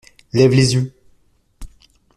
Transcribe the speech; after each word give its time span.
Lève 0.33 0.49
les 0.55 0.73
yeux! 0.73 0.95